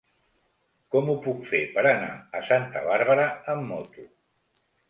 [0.95, 2.09] Com ho puc fer per anar
[2.39, 4.09] a Santa Bàrbara amb moto?